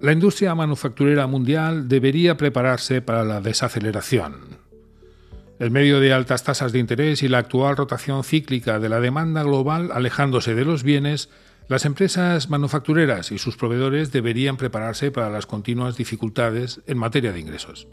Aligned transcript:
La 0.00 0.12
industria 0.12 0.54
manufacturera 0.54 1.26
mundial 1.26 1.86
debería 1.86 2.38
prepararse 2.38 3.02
para 3.02 3.22
la 3.22 3.42
desaceleración. 3.42 4.58
El 5.58 5.70
medio 5.70 6.00
de 6.00 6.14
altas 6.14 6.42
tasas 6.42 6.72
de 6.72 6.78
interés 6.78 7.22
y 7.22 7.28
la 7.28 7.36
actual 7.36 7.76
rotación 7.76 8.24
cíclica 8.24 8.78
de 8.78 8.88
la 8.88 8.98
demanda 8.98 9.42
global 9.42 9.90
alejándose 9.92 10.54
de 10.54 10.64
los 10.64 10.84
bienes, 10.84 11.28
las 11.68 11.84
empresas 11.84 12.48
manufactureras 12.48 13.30
y 13.30 13.36
sus 13.36 13.58
proveedores 13.58 14.10
deberían 14.10 14.56
prepararse 14.56 15.10
para 15.10 15.28
las 15.28 15.44
continuas 15.44 15.98
dificultades 15.98 16.80
en 16.86 16.96
materia 16.96 17.32
de 17.32 17.40
ingresos. 17.40 17.86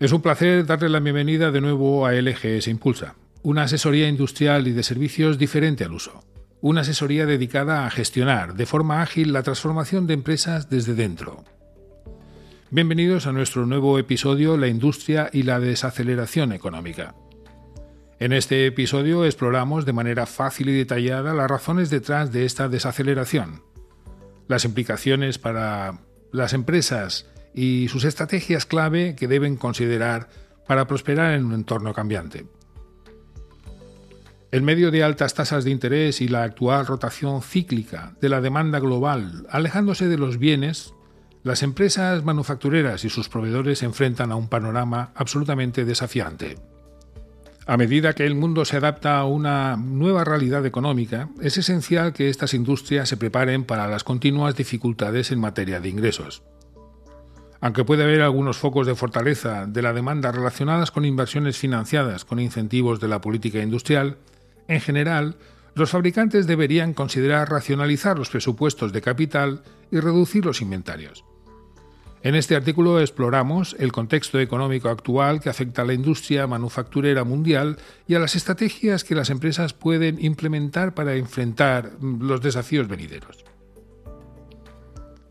Es 0.00 0.10
un 0.10 0.20
placer 0.20 0.66
darle 0.66 0.88
la 0.88 0.98
bienvenida 0.98 1.52
de 1.52 1.60
nuevo 1.60 2.06
a 2.06 2.12
LGS 2.12 2.66
Impulsa, 2.66 3.14
una 3.44 3.62
asesoría 3.62 4.08
industrial 4.08 4.66
y 4.66 4.72
de 4.72 4.82
servicios 4.82 5.38
diferente 5.38 5.84
al 5.84 5.92
uso 5.92 6.24
una 6.64 6.80
asesoría 6.80 7.26
dedicada 7.26 7.84
a 7.84 7.90
gestionar 7.90 8.54
de 8.54 8.64
forma 8.64 9.02
ágil 9.02 9.34
la 9.34 9.42
transformación 9.42 10.06
de 10.06 10.14
empresas 10.14 10.70
desde 10.70 10.94
dentro. 10.94 11.44
Bienvenidos 12.70 13.26
a 13.26 13.32
nuestro 13.32 13.66
nuevo 13.66 13.98
episodio 13.98 14.56
La 14.56 14.68
industria 14.68 15.28
y 15.30 15.42
la 15.42 15.60
desaceleración 15.60 16.54
económica. 16.54 17.14
En 18.18 18.32
este 18.32 18.64
episodio 18.64 19.26
exploramos 19.26 19.84
de 19.84 19.92
manera 19.92 20.24
fácil 20.24 20.70
y 20.70 20.72
detallada 20.72 21.34
las 21.34 21.50
razones 21.50 21.90
detrás 21.90 22.32
de 22.32 22.46
esta 22.46 22.70
desaceleración, 22.70 23.62
las 24.48 24.64
implicaciones 24.64 25.36
para 25.36 26.00
las 26.32 26.54
empresas 26.54 27.26
y 27.52 27.88
sus 27.88 28.04
estrategias 28.04 28.64
clave 28.64 29.16
que 29.16 29.28
deben 29.28 29.56
considerar 29.56 30.30
para 30.66 30.86
prosperar 30.86 31.34
en 31.34 31.44
un 31.44 31.52
entorno 31.52 31.92
cambiante. 31.92 32.46
El 34.54 34.62
medio 34.62 34.92
de 34.92 35.02
altas 35.02 35.34
tasas 35.34 35.64
de 35.64 35.72
interés 35.72 36.20
y 36.20 36.28
la 36.28 36.44
actual 36.44 36.86
rotación 36.86 37.42
cíclica 37.42 38.14
de 38.20 38.28
la 38.28 38.40
demanda 38.40 38.78
global, 38.78 39.48
alejándose 39.50 40.06
de 40.06 40.16
los 40.16 40.38
bienes, 40.38 40.94
las 41.42 41.64
empresas 41.64 42.22
manufactureras 42.22 43.04
y 43.04 43.10
sus 43.10 43.28
proveedores 43.28 43.80
se 43.80 43.86
enfrentan 43.86 44.30
a 44.30 44.36
un 44.36 44.46
panorama 44.46 45.10
absolutamente 45.16 45.84
desafiante. 45.84 46.56
A 47.66 47.76
medida 47.76 48.12
que 48.12 48.26
el 48.26 48.36
mundo 48.36 48.64
se 48.64 48.76
adapta 48.76 49.18
a 49.18 49.24
una 49.24 49.76
nueva 49.76 50.22
realidad 50.22 50.64
económica, 50.64 51.30
es 51.42 51.58
esencial 51.58 52.12
que 52.12 52.28
estas 52.28 52.54
industrias 52.54 53.08
se 53.08 53.16
preparen 53.16 53.64
para 53.64 53.88
las 53.88 54.04
continuas 54.04 54.54
dificultades 54.54 55.32
en 55.32 55.40
materia 55.40 55.80
de 55.80 55.88
ingresos. 55.88 56.44
Aunque 57.60 57.82
puede 57.82 58.04
haber 58.04 58.22
algunos 58.22 58.58
focos 58.58 58.86
de 58.86 58.94
fortaleza 58.94 59.66
de 59.66 59.82
la 59.82 59.92
demanda 59.92 60.30
relacionadas 60.30 60.92
con 60.92 61.04
inversiones 61.04 61.58
financiadas 61.58 62.24
con 62.24 62.38
incentivos 62.38 63.00
de 63.00 63.08
la 63.08 63.20
política 63.20 63.58
industrial, 63.58 64.16
en 64.68 64.80
general, 64.80 65.36
los 65.74 65.90
fabricantes 65.90 66.46
deberían 66.46 66.94
considerar 66.94 67.50
racionalizar 67.50 68.18
los 68.18 68.30
presupuestos 68.30 68.92
de 68.92 69.02
capital 69.02 69.62
y 69.90 69.98
reducir 69.98 70.44
los 70.44 70.60
inventarios. 70.60 71.24
En 72.22 72.34
este 72.34 72.56
artículo 72.56 73.00
exploramos 73.00 73.76
el 73.78 73.92
contexto 73.92 74.40
económico 74.40 74.88
actual 74.88 75.40
que 75.42 75.50
afecta 75.50 75.82
a 75.82 75.84
la 75.84 75.92
industria 75.92 76.46
manufacturera 76.46 77.22
mundial 77.22 77.76
y 78.08 78.14
a 78.14 78.18
las 78.18 78.34
estrategias 78.34 79.04
que 79.04 79.14
las 79.14 79.28
empresas 79.28 79.74
pueden 79.74 80.24
implementar 80.24 80.94
para 80.94 81.16
enfrentar 81.16 81.90
los 82.00 82.40
desafíos 82.40 82.88
venideros. 82.88 83.44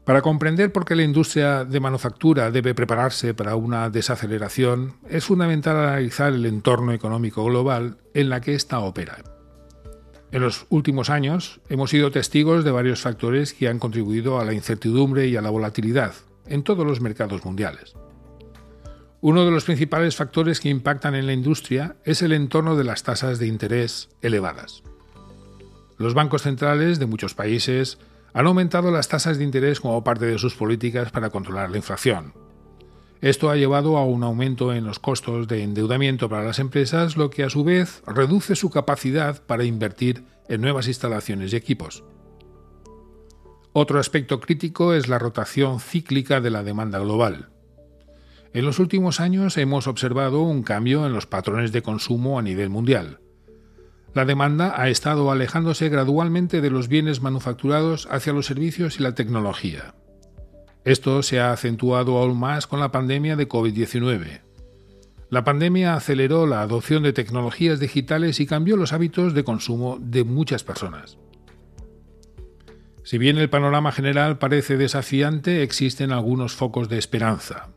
Para 0.06 0.22
comprender 0.22 0.74
por 0.74 0.84
qué 0.84 0.96
la 0.96 1.04
industria 1.04 1.64
de 1.64 1.80
manufactura 1.80 2.52
debe 2.52 2.76
prepararse 2.76 3.34
para 3.34 3.56
una 3.56 3.90
desaceleración, 3.90 4.96
es 5.08 5.24
fundamental 5.24 5.78
analizar 5.78 6.34
el 6.34 6.46
entorno 6.46 6.92
económico 6.92 7.46
global 7.46 7.98
en 8.14 8.30
la 8.30 8.42
que 8.42 8.54
ésta 8.54 8.80
opera. 8.80 9.24
En 10.34 10.42
los 10.42 10.66
últimos 10.70 11.10
años 11.10 11.62
hemos 11.70 11.92
sido 11.92 12.12
testigos 12.12 12.66
de 12.66 12.72
varios 12.72 13.02
factores 13.02 13.54
que 13.54 13.70
han 13.70 13.80
contribuido 13.80 14.40
a 14.40 14.46
la 14.46 14.54
incertidumbre 14.54 15.28
y 15.28 15.38
a 15.38 15.42
la 15.42 15.52
volatilidad 15.52 16.14
en 16.48 16.64
todos 16.64 16.86
los 16.86 17.00
mercados 17.00 17.46
mundiales. 17.46 17.94
Uno 19.22 19.46
de 19.46 19.52
los 19.52 19.64
principales 19.64 20.18
factores 20.18 20.60
que 20.60 20.68
impactan 20.68 21.16
en 21.16 21.28
la 21.28 21.34
industria 21.34 21.96
es 22.04 22.22
el 22.22 22.34
entorno 22.34 22.76
de 22.76 22.84
las 22.84 23.04
tasas 23.04 23.40
de 23.40 23.48
interés 23.48 24.10
elevadas. 24.22 24.84
Los 25.98 26.14
bancos 26.14 26.42
centrales 26.42 27.00
de 27.00 27.06
muchos 27.06 27.34
países 27.34 28.00
han 28.34 28.48
aumentado 28.48 28.92
las 28.92 29.08
tasas 29.08 29.38
de 29.38 29.44
interés 29.44 29.80
como 29.80 30.04
parte 30.04 30.26
de 30.26 30.40
sus 30.40 30.56
políticas 30.56 31.12
para 31.12 31.30
controlar 31.30 31.70
la 31.70 31.78
inflación. 31.78 32.34
Esto 33.22 33.50
ha 33.50 33.56
llevado 33.56 33.98
a 33.98 34.04
un 34.04 34.24
aumento 34.24 34.74
en 34.74 34.86
los 34.86 35.00
costos 35.00 35.48
de 35.48 35.64
endeudamiento 35.64 36.28
para 36.28 36.44
las 36.44 36.60
empresas, 36.60 37.16
lo 37.16 37.30
que 37.30 37.44
a 37.44 37.50
su 37.50 37.64
vez 37.64 38.04
reduce 38.06 38.56
su 38.56 38.70
capacidad 38.70 39.42
para 39.46 39.64
invertir 39.64 40.26
en 40.50 40.60
nuevas 40.60 40.88
instalaciones 40.88 41.54
y 41.54 41.56
equipos. 41.56 42.04
Otro 43.72 44.00
aspecto 44.00 44.40
crítico 44.40 44.94
es 44.94 45.08
la 45.08 45.20
rotación 45.20 45.80
cíclica 45.80 46.42
de 46.42 46.50
la 46.50 46.64
demanda 46.64 47.00
global. 47.00 47.50
En 48.54 48.66
los 48.66 48.78
últimos 48.78 49.20
años 49.20 49.58
hemos 49.58 49.88
observado 49.88 50.42
un 50.42 50.62
cambio 50.62 51.08
en 51.08 51.14
los 51.14 51.26
patrones 51.26 51.72
de 51.72 51.82
consumo 51.82 52.38
a 52.38 52.44
nivel 52.44 52.70
mundial. 52.70 53.20
La 54.14 54.26
demanda 54.26 54.74
ha 54.80 54.90
estado 54.90 55.32
alejándose 55.32 55.90
gradualmente 55.90 56.62
de 56.62 56.70
los 56.70 56.88
bienes 56.88 57.22
manufacturados 57.22 58.08
hacia 58.12 58.34
los 58.34 58.46
servicios 58.46 59.00
y 59.00 59.04
la 59.04 59.16
tecnología. 59.16 59.96
Esto 60.86 61.24
se 61.24 61.40
ha 61.40 61.52
acentuado 61.52 62.18
aún 62.18 62.40
más 62.40 62.68
con 62.68 62.80
la 62.80 62.92
pandemia 62.92 63.36
de 63.36 63.48
COVID-19. 63.48 64.42
La 65.30 65.44
pandemia 65.44 65.96
aceleró 65.96 66.46
la 66.46 66.62
adopción 66.62 67.02
de 67.02 67.14
tecnologías 67.14 67.80
digitales 67.80 68.40
y 68.40 68.46
cambió 68.46 68.78
los 68.78 68.94
hábitos 68.94 69.34
de 69.34 69.44
consumo 69.44 69.98
de 70.00 70.24
muchas 70.24 70.64
personas. 70.64 71.18
Si 73.04 73.18
bien 73.18 73.38
el 73.38 73.50
panorama 73.50 73.92
general 73.92 74.38
parece 74.38 74.78
desafiante, 74.78 75.64
existen 75.64 76.12
algunos 76.12 76.54
focos 76.54 76.88
de 76.88 77.00
esperanza. 77.00 77.70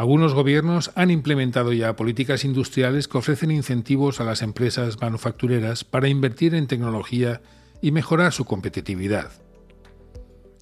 Algunos 0.00 0.32
gobiernos 0.32 0.92
han 0.94 1.10
implementado 1.10 1.74
ya 1.74 1.94
políticas 1.94 2.46
industriales 2.46 3.06
que 3.06 3.18
ofrecen 3.18 3.50
incentivos 3.50 4.18
a 4.18 4.24
las 4.24 4.40
empresas 4.40 4.98
manufactureras 4.98 5.84
para 5.84 6.08
invertir 6.08 6.54
en 6.54 6.68
tecnología 6.68 7.42
y 7.82 7.90
mejorar 7.90 8.32
su 8.32 8.46
competitividad. 8.46 9.30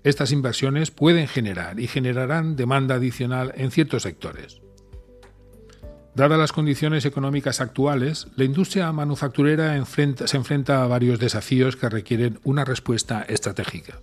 Estas 0.03 0.33
inversiones 0.33 0.91
pueden 0.91 1.29
generar 1.29 1.79
y 1.79 1.87
generarán 1.87 2.57
demanda 2.57 2.97
adicional 2.97 3.53
en 3.55 3.71
ciertos 3.71 4.03
sectores. 4.03 4.61
Dadas 6.17 6.37
las 6.41 6.51
condiciones 6.51 7.05
económicas 7.05 7.61
actuales, 7.61 8.27
la 8.35 8.43
industria 8.43 8.91
manufacturera 8.91 9.81
se 9.85 10.37
enfrenta 10.37 10.83
a 10.83 10.89
varios 10.89 11.21
desafíos 11.21 11.77
que 11.77 11.89
requieren 11.89 12.41
una 12.43 12.65
respuesta 12.65 13.23
estratégica. 13.29 14.01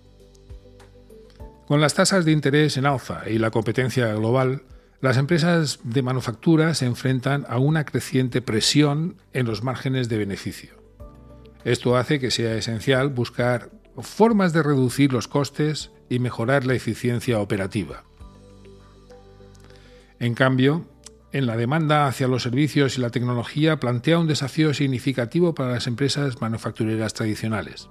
Con 1.67 1.81
las 1.81 1.93
tasas 1.93 2.23
de 2.23 2.31
interés 2.31 2.77
en 2.77 2.85
alza 2.85 3.23
y 3.29 3.37
la 3.37 3.51
competencia 3.51 4.13
global, 4.13 4.61
las 5.01 5.17
empresas 5.17 5.79
de 5.83 6.01
manufactura 6.01 6.73
se 6.73 6.85
enfrentan 6.85 7.45
a 7.49 7.59
una 7.59 7.85
creciente 7.85 8.41
presión 8.41 9.17
en 9.33 9.45
los 9.45 9.63
márgenes 9.63 10.09
de 10.09 10.17
beneficio. 10.17 10.73
Esto 11.63 11.97
hace 11.97 12.19
que 12.19 12.31
sea 12.31 12.55
esencial 12.55 13.09
buscar 13.09 13.71
formas 13.99 14.53
de 14.53 14.63
reducir 14.63 15.11
los 15.13 15.27
costes 15.27 15.91
y 16.09 16.19
mejorar 16.19 16.65
la 16.65 16.75
eficiencia 16.75 17.39
operativa. 17.39 18.03
En 20.19 20.33
cambio, 20.33 20.85
en 21.31 21.45
la 21.45 21.57
demanda 21.57 22.07
hacia 22.07 22.27
los 22.27 22.43
servicios 22.43 22.97
y 22.97 23.01
la 23.01 23.09
tecnología 23.09 23.79
plantea 23.79 24.19
un 24.19 24.27
desafío 24.27 24.73
significativo 24.73 25.53
para 25.53 25.71
las 25.71 25.87
empresas 25.87 26.39
manufactureras 26.39 27.13
tradicionales 27.13 27.89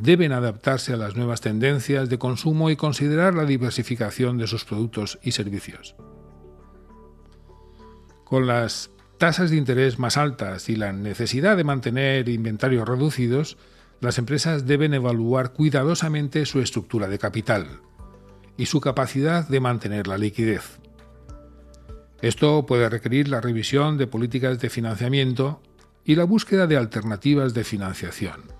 deben 0.00 0.32
adaptarse 0.32 0.92
a 0.92 0.96
las 0.96 1.16
nuevas 1.16 1.40
tendencias 1.40 2.08
de 2.08 2.18
consumo 2.18 2.68
y 2.68 2.76
considerar 2.76 3.34
la 3.34 3.44
diversificación 3.44 4.38
de 4.38 4.48
sus 4.48 4.64
productos 4.64 5.18
y 5.22 5.32
servicios. 5.32 5.94
Con 8.24 8.46
las 8.46 8.90
tasas 9.18 9.50
de 9.50 9.56
interés 9.56 9.98
más 9.98 10.16
altas 10.16 10.68
y 10.68 10.76
la 10.76 10.92
necesidad 10.92 11.56
de 11.56 11.64
mantener 11.64 12.28
inventarios 12.28 12.88
reducidos, 12.88 13.56
las 14.00 14.18
empresas 14.18 14.66
deben 14.66 14.94
evaluar 14.94 15.52
cuidadosamente 15.52 16.44
su 16.44 16.60
estructura 16.60 17.08
de 17.08 17.18
capital 17.18 17.80
y 18.56 18.66
su 18.66 18.80
capacidad 18.80 19.48
de 19.48 19.60
mantener 19.60 20.08
la 20.08 20.18
liquidez. 20.18 20.80
Esto 22.20 22.66
puede 22.66 22.88
requerir 22.88 23.28
la 23.28 23.40
revisión 23.40 23.96
de 23.96 24.08
políticas 24.08 24.58
de 24.58 24.70
financiamiento 24.70 25.62
y 26.04 26.16
la 26.16 26.24
búsqueda 26.24 26.66
de 26.66 26.76
alternativas 26.76 27.54
de 27.54 27.64
financiación. 27.64 28.53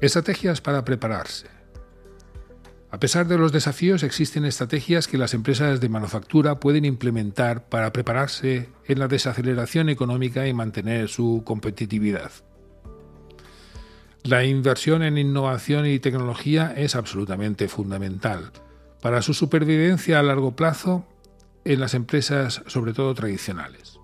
Estrategias 0.00 0.62
para 0.62 0.82
prepararse. 0.82 1.46
A 2.90 2.98
pesar 2.98 3.28
de 3.28 3.36
los 3.36 3.52
desafíos, 3.52 4.02
existen 4.02 4.46
estrategias 4.46 5.06
que 5.06 5.18
las 5.18 5.34
empresas 5.34 5.78
de 5.78 5.90
manufactura 5.90 6.58
pueden 6.58 6.86
implementar 6.86 7.68
para 7.68 7.92
prepararse 7.92 8.70
en 8.86 8.98
la 8.98 9.08
desaceleración 9.08 9.90
económica 9.90 10.48
y 10.48 10.54
mantener 10.54 11.08
su 11.08 11.42
competitividad. 11.44 12.32
La 14.22 14.44
inversión 14.44 15.02
en 15.02 15.18
innovación 15.18 15.86
y 15.86 15.98
tecnología 15.98 16.72
es 16.76 16.96
absolutamente 16.96 17.68
fundamental 17.68 18.52
para 19.02 19.20
su 19.20 19.34
supervivencia 19.34 20.18
a 20.18 20.22
largo 20.22 20.56
plazo 20.56 21.06
en 21.64 21.78
las 21.78 21.92
empresas, 21.92 22.62
sobre 22.66 22.94
todo 22.94 23.14
tradicionales. 23.14 24.00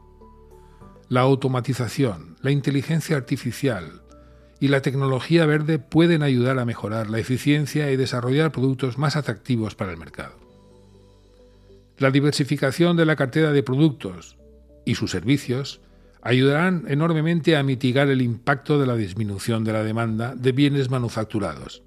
La 1.09 1.23
automatización, 1.23 2.37
la 2.43 2.51
inteligencia 2.51 3.17
artificial, 3.17 4.03
y 4.61 4.69
la 4.69 4.83
tecnología 4.83 5.47
verde 5.47 5.79
pueden 5.79 6.23
ayudar 6.23 6.59
a 6.59 6.65
mejorar 6.65 7.11
la 7.11 7.19
eficiencia 7.19 7.91
y 7.91 7.97
desarrollar 7.97 8.53
productos 8.53 8.99
más 8.99 9.17
atractivos 9.17 9.75
para 9.75 9.93
el 9.93 9.99
mercado. 9.99 10.35
La 11.99 12.11
diversificación 12.11 12.97
de 12.97 13.07
la 13.07 13.17
cartera 13.17 13.53
de 13.53 13.63
productos 13.63 14.37
y 14.85 14.95
sus 14.95 15.11
servicios 15.11 15.81
ayudarán 16.23 16.85
enormemente 16.89 17.57
a 17.57 17.63
mitigar 17.63 18.09
el 18.09 18.21
impacto 18.21 18.79
de 18.79 18.87
la 18.87 18.97
disminución 18.97 19.65
de 19.65 19.73
la 19.73 19.83
demanda 19.83 20.35
de 20.35 20.53
bienes 20.53 20.91
manufacturados. 20.91 21.83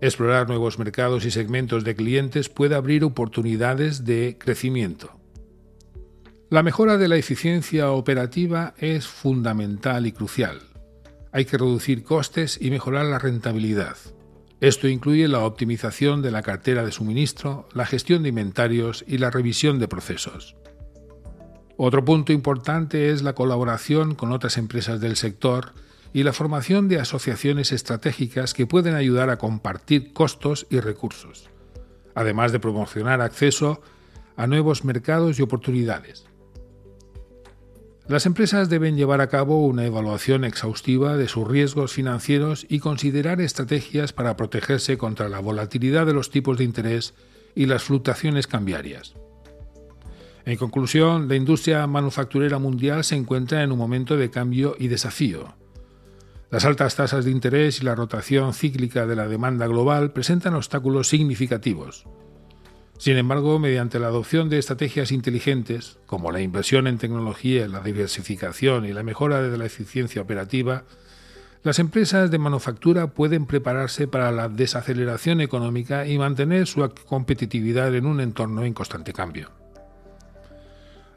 Explorar 0.00 0.48
nuevos 0.48 0.78
mercados 0.78 1.24
y 1.24 1.30
segmentos 1.30 1.84
de 1.84 1.94
clientes 1.94 2.48
puede 2.48 2.74
abrir 2.74 3.04
oportunidades 3.04 4.04
de 4.04 4.36
crecimiento. 4.38 5.18
La 6.50 6.62
mejora 6.62 6.98
de 6.98 7.08
la 7.08 7.16
eficiencia 7.16 7.90
operativa 7.92 8.74
es 8.78 9.06
fundamental 9.06 10.06
y 10.06 10.12
crucial. 10.12 10.71
Hay 11.32 11.46
que 11.46 11.56
reducir 11.56 12.04
costes 12.04 12.58
y 12.60 12.70
mejorar 12.70 13.06
la 13.06 13.18
rentabilidad. 13.18 13.96
Esto 14.60 14.86
incluye 14.86 15.26
la 15.26 15.44
optimización 15.44 16.22
de 16.22 16.30
la 16.30 16.42
cartera 16.42 16.84
de 16.84 16.92
suministro, 16.92 17.68
la 17.72 17.86
gestión 17.86 18.22
de 18.22 18.28
inventarios 18.28 19.04
y 19.08 19.18
la 19.18 19.30
revisión 19.30 19.78
de 19.80 19.88
procesos. 19.88 20.56
Otro 21.76 22.04
punto 22.04 22.32
importante 22.32 23.10
es 23.10 23.22
la 23.22 23.34
colaboración 23.34 24.14
con 24.14 24.30
otras 24.30 24.58
empresas 24.58 25.00
del 25.00 25.16
sector 25.16 25.72
y 26.12 26.22
la 26.22 26.32
formación 26.32 26.86
de 26.88 27.00
asociaciones 27.00 27.72
estratégicas 27.72 28.54
que 28.54 28.66
pueden 28.66 28.94
ayudar 28.94 29.30
a 29.30 29.38
compartir 29.38 30.12
costos 30.12 30.66
y 30.70 30.80
recursos, 30.80 31.48
además 32.14 32.52
de 32.52 32.60
promocionar 32.60 33.22
acceso 33.22 33.80
a 34.36 34.46
nuevos 34.46 34.84
mercados 34.84 35.38
y 35.38 35.42
oportunidades. 35.42 36.26
Las 38.08 38.26
empresas 38.26 38.68
deben 38.68 38.96
llevar 38.96 39.20
a 39.20 39.28
cabo 39.28 39.64
una 39.64 39.86
evaluación 39.86 40.44
exhaustiva 40.44 41.16
de 41.16 41.28
sus 41.28 41.46
riesgos 41.46 41.92
financieros 41.92 42.66
y 42.68 42.80
considerar 42.80 43.40
estrategias 43.40 44.12
para 44.12 44.36
protegerse 44.36 44.98
contra 44.98 45.28
la 45.28 45.38
volatilidad 45.38 46.04
de 46.04 46.12
los 46.12 46.30
tipos 46.30 46.58
de 46.58 46.64
interés 46.64 47.14
y 47.54 47.66
las 47.66 47.84
fluctuaciones 47.84 48.48
cambiarias. 48.48 49.14
En 50.44 50.56
conclusión, 50.56 51.28
la 51.28 51.36
industria 51.36 51.86
manufacturera 51.86 52.58
mundial 52.58 53.04
se 53.04 53.14
encuentra 53.14 53.62
en 53.62 53.70
un 53.70 53.78
momento 53.78 54.16
de 54.16 54.30
cambio 54.30 54.74
y 54.76 54.88
desafío. 54.88 55.54
Las 56.50 56.64
altas 56.64 56.96
tasas 56.96 57.24
de 57.24 57.30
interés 57.30 57.80
y 57.80 57.84
la 57.84 57.94
rotación 57.94 58.52
cíclica 58.52 59.06
de 59.06 59.16
la 59.16 59.28
demanda 59.28 59.68
global 59.68 60.12
presentan 60.12 60.54
obstáculos 60.54 61.08
significativos. 61.08 62.04
Sin 63.02 63.16
embargo, 63.16 63.58
mediante 63.58 63.98
la 63.98 64.06
adopción 64.06 64.48
de 64.48 64.60
estrategias 64.60 65.10
inteligentes, 65.10 65.98
como 66.06 66.30
la 66.30 66.40
inversión 66.40 66.86
en 66.86 66.98
tecnología, 66.98 67.66
la 67.66 67.80
diversificación 67.80 68.84
y 68.84 68.92
la 68.92 69.02
mejora 69.02 69.42
de 69.42 69.58
la 69.58 69.66
eficiencia 69.66 70.22
operativa, 70.22 70.84
las 71.64 71.80
empresas 71.80 72.30
de 72.30 72.38
manufactura 72.38 73.08
pueden 73.08 73.46
prepararse 73.46 74.06
para 74.06 74.30
la 74.30 74.48
desaceleración 74.48 75.40
económica 75.40 76.06
y 76.06 76.16
mantener 76.16 76.68
su 76.68 76.88
competitividad 77.08 77.92
en 77.92 78.06
un 78.06 78.20
entorno 78.20 78.62
en 78.62 78.72
constante 78.72 79.12
cambio. 79.12 79.50